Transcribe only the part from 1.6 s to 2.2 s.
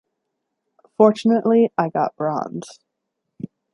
I got